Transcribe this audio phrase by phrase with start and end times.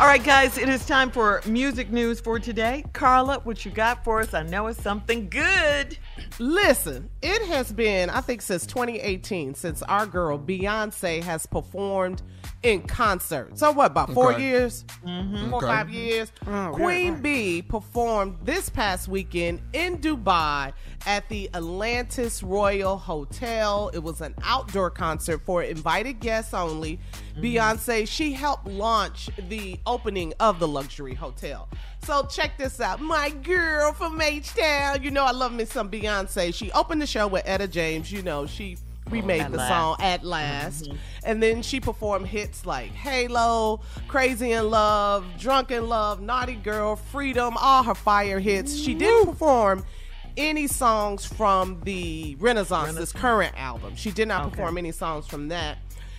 [0.00, 2.86] All right, guys, it is time for music news for today.
[2.94, 4.32] Carla, what you got for us?
[4.32, 5.98] I know it's something good.
[6.38, 12.22] Listen, it has been, I think, since 2018, since our girl Beyonce has performed
[12.62, 13.58] in concert.
[13.58, 14.42] So, what, about four Okay.
[14.42, 14.84] years?
[15.04, 15.50] Mm-hmm.
[15.50, 15.66] Four Okay.
[15.66, 16.30] five years?
[16.46, 17.20] Oh, Queen yeah.
[17.20, 20.72] Bee performed this past weekend in Dubai
[21.06, 23.90] at the Atlantis Royal Hotel.
[23.94, 26.98] It was an outdoor concert for invited guests only.
[27.32, 27.42] Mm-hmm.
[27.42, 31.68] Beyonce, she helped launch the opening of the luxury hotel.
[32.02, 33.00] So check this out.
[33.00, 35.02] My girl from H Town.
[35.02, 36.52] You know I love me some Beyonce.
[36.54, 38.12] She opened the show with Etta James.
[38.12, 38.76] You know, she
[39.10, 39.68] remade At the Last.
[39.68, 40.90] song At Last.
[41.24, 46.96] And then she performed hits like Halo, Crazy in Love, Drunk in Love, Naughty Girl,
[46.96, 48.76] Freedom, all her fire hits.
[48.76, 49.84] She didn't perform
[50.36, 53.94] any songs from the Renaissance, this current album.
[53.96, 55.78] She did not perform any songs from that.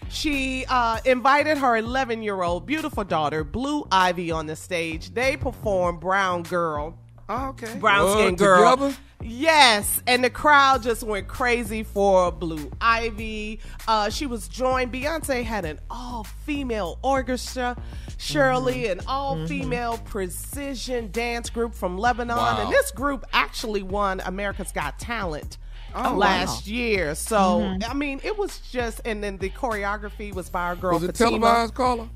[0.09, 5.13] She uh, invited her 11 year old beautiful daughter, Blue Ivy, on the stage.
[5.13, 6.97] They performed Brown Girl.
[7.30, 7.78] Okay.
[7.80, 8.72] Brown Uh, skin girl.
[8.78, 8.96] together?
[9.24, 13.59] Yes, and the crowd just went crazy for Blue Ivy.
[13.88, 14.92] Uh, she was joined.
[14.92, 17.76] Beyonce had an all-female orchestra.
[18.18, 19.00] Shirley, Mm-hmm.
[19.00, 22.62] an all-female precision dance group from Lebanon, Wow.
[22.62, 25.58] and this group actually won America's Got Talent.
[25.94, 26.72] Oh, last wow.
[26.74, 27.90] year, so Mhm.
[27.90, 31.18] I mean, it was just, and then the choreography was by our girl Was it
[31.18, 31.40] Fatima.
[31.40, 32.08] televised, Carla?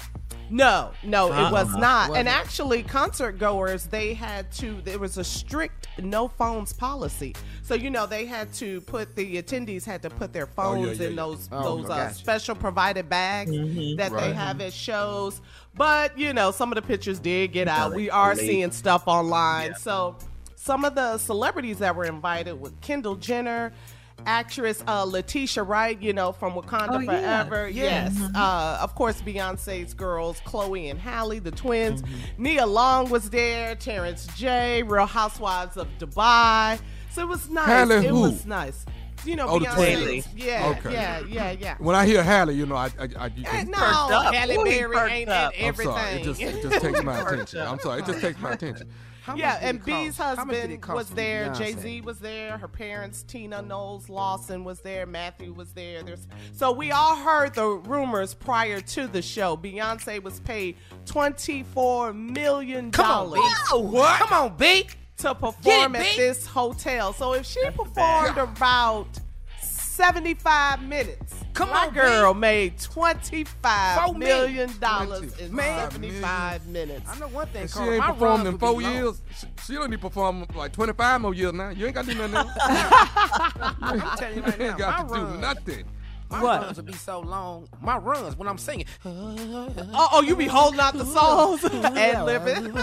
[0.50, 1.79] No, no, it was Uh-uh.
[1.79, 2.09] not.
[2.09, 2.17] Wasn't.
[2.17, 7.35] And actually, concert goers, they had to, there was a strict no phones policy.
[7.63, 10.85] So, you know, they had to put, the attendees had to put their Oh, yeah,
[10.85, 11.22] phones yeah, in yeah.
[11.23, 12.16] those, Oh, those no, uh, gotcha.
[12.16, 13.97] special provided bags Mhm.
[13.97, 15.41] that they have at shows.
[15.75, 17.94] But, you know, some of the pictures did get out.
[17.94, 18.39] We are Late.
[18.47, 19.75] seeing stuff online.
[19.75, 20.16] So,
[20.56, 23.72] some of the celebrities that were invited were Kendall Jenner,
[24.26, 27.44] actress uh, Letitia Wright, you know, from Wakanda Oh, yeah.
[27.44, 27.70] Forever.
[27.70, 27.84] Yeah.
[27.84, 28.14] Yes.
[28.14, 28.36] Mhm.
[28.36, 32.02] Uh, of course, Beyonce's girls, Chloe and Halle, the twins.
[32.02, 32.44] Mm-hmm.
[32.44, 36.80] Nia Long was there, Terrence J, Real Housewives of Dubai.
[37.12, 37.66] So it was nice.
[37.68, 38.22] Halle it who?
[38.22, 38.86] was nice.
[39.24, 40.28] You know, Oh, the Beyonce's.
[40.36, 40.94] Yeah, Okay.
[40.94, 41.75] yeah, yeah, yeah.
[41.80, 45.30] When I hear Halle, you know, I, I, I you can, no, Halle Berry ain't
[45.30, 45.54] up.
[45.54, 47.62] in I'm sorry, it just, it just takes my attention.
[47.62, 48.89] I'm sorry, it just takes my attention.
[49.36, 51.54] yeah, and B's How much did it husband was there.
[51.54, 52.57] Jay Z was there.
[52.57, 55.06] Her parents, Tina Knowles Lawson, was there.
[55.06, 56.04] Mathew was there.
[56.04, 59.57] There's so we all heard the rumors prior to the show.
[59.57, 60.75] Beyonce was paid
[61.06, 63.42] twenty four million dollars.
[63.72, 64.19] What?
[64.19, 64.88] Come on, B.
[65.18, 67.13] To perform it, at this hotel.
[67.13, 69.07] So if she performed about
[69.95, 71.33] seventy five minutes.
[71.53, 72.39] Come My on, girl B.
[72.42, 77.09] made twenty-five million dollars in seventy-five minutes.
[77.09, 77.68] I know one thing.
[77.68, 79.21] She ain't performed in four years.
[79.39, 81.69] She, she don't need to perform like twenty-five more years now.
[81.69, 82.36] You ain't got to do nothing.
[82.36, 82.51] Else.
[83.81, 85.86] I'm telling you right you ain't now, got to do nothing.
[86.27, 86.62] My What?
[86.63, 87.69] runs would be so long.
[87.81, 88.88] My runs when I'm singing.
[89.06, 92.74] Oh, oh, you be holding out the songs and living.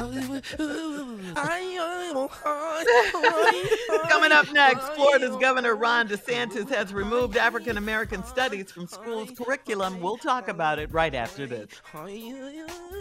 [4.08, 10.00] Coming up next, Florida's Governor Ron DeSantis has removed African American studies from school's curriculum.
[10.00, 11.68] We'll talk about it right after this.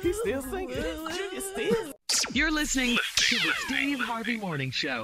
[0.02, 0.76] He's still singing.
[0.76, 1.94] Junior still.
[2.34, 5.04] You're listening to the Steve Harvey Morning Show.